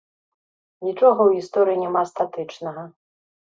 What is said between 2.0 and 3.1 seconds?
статычнага.